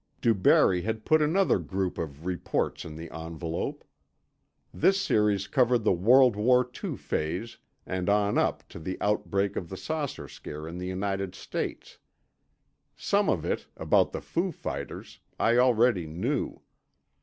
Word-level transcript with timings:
DuBarry 0.19 0.81
had 0.81 1.05
put 1.05 1.21
another 1.21 1.59
group 1.59 1.99
of 1.99 2.25
reports 2.25 2.85
in 2.85 2.95
the 2.95 3.11
envelope; 3.11 3.83
this 4.73 4.99
series 4.99 5.45
covered 5.45 5.83
the 5.83 5.91
World 5.91 6.35
War 6.35 6.67
II 6.83 6.97
phase 6.97 7.59
and 7.85 8.09
on 8.09 8.35
up 8.39 8.67
to 8.69 8.79
the 8.79 8.97
outbreak 8.99 9.55
of 9.55 9.69
the 9.69 9.77
saucer 9.77 10.27
scare 10.27 10.67
in 10.67 10.79
the 10.79 10.87
United 10.87 11.35
States. 11.35 11.99
Some 12.95 13.29
of 13.29 13.45
it, 13.45 13.67
about 13.77 14.11
the 14.11 14.21
foo 14.21 14.51
fighters, 14.51 15.19
I 15.39 15.57
already 15.57 16.07
knew. 16.07 16.63